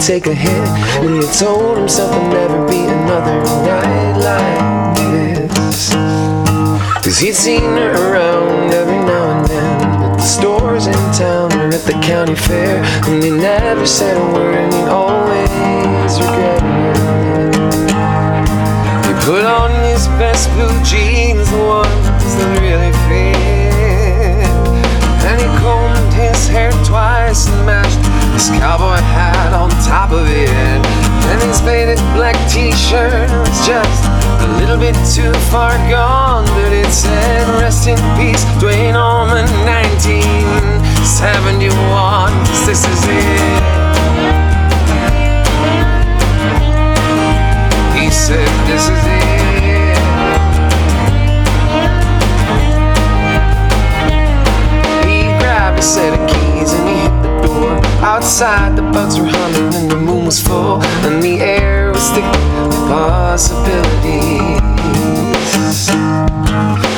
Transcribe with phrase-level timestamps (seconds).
[0.00, 0.68] take a hit.
[1.04, 5.90] And he told himself there'll never be another night like this.
[7.04, 11.68] Cause he'd seen her around every now and then At the stores in town or
[11.68, 17.56] at the county fair And he never said a word and he always regretted it
[19.06, 20.69] He put on his best blue
[31.90, 34.04] faded black t-shirt was just
[34.42, 42.32] a little bit too far gone But it said rest in peace Duane Allman 1971
[42.66, 43.62] this is it.
[47.96, 49.20] He said this is it.
[55.08, 57.80] He grabbed a set of keys and he hit the door.
[58.02, 61.59] Outside the bugs were humming and the moon was full And the air
[62.90, 64.58] possibilities.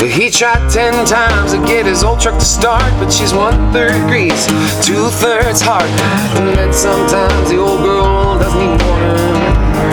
[0.00, 3.72] But he tried ten times to get his old truck to start But she's one
[3.72, 4.46] third grease,
[4.84, 5.88] two thirds hard
[6.58, 9.14] And sometimes the old girl doesn't even want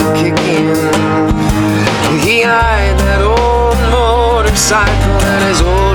[0.02, 0.75] to kick in.
[2.25, 5.92] He eyed that old motorcycle that his older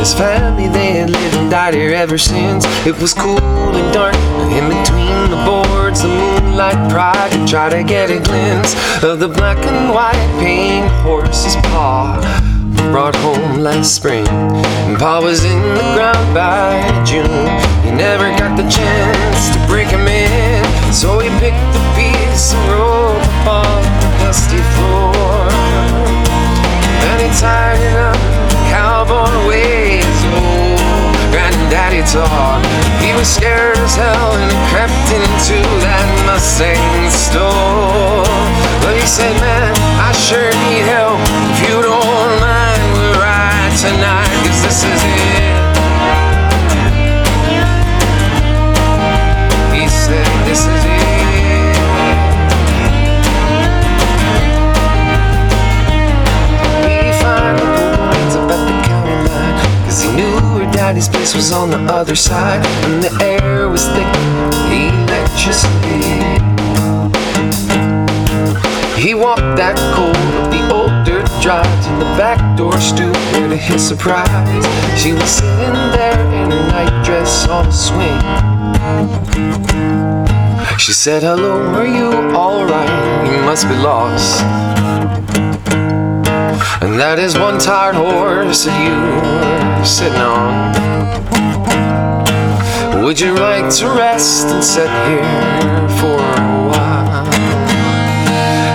[0.00, 2.64] his family they had lived and died here ever since.
[2.86, 4.14] It was cool and dark,
[4.48, 8.74] in between the boards, the moonlight pried to try to get a glimpse
[9.04, 12.18] of the black and white paint horse's paw.
[12.90, 17.46] Brought home last spring, and Pa was in the ground by June.
[17.84, 19.89] He never got the chance to break
[33.20, 38.24] was scared as hell and crept into that Mustang store.
[38.80, 41.20] But he said, man, I sure need help.
[41.52, 44.99] If you don't mind, we'll ride tonight, cause this is
[60.90, 64.12] daddy's place was on the other side And the air was thick
[64.66, 66.02] with electricity.
[69.00, 73.48] He walked that cold up the old dirt drive To the back door stoop where
[73.48, 74.66] to his surprise.
[75.00, 78.20] She was sitting there in her nightdress on a swing.
[80.76, 83.30] She said, hello, are you alright?
[83.30, 84.42] You must be lost.
[86.82, 90.72] And that is one tired horse that you sitting on.
[93.02, 97.26] Would you like to rest and sit here for a while?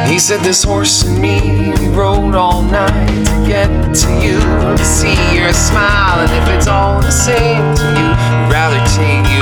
[0.07, 4.39] He said, This horse and me, rode all night to get to you,
[4.77, 6.19] to see your smile.
[6.19, 9.34] And if it's all the same to you, I'd rather take you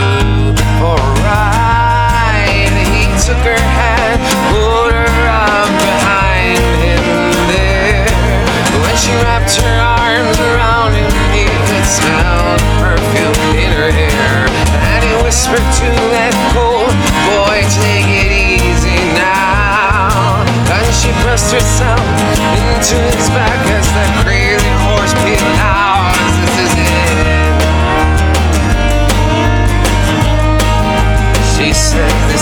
[31.63, 32.32] She said,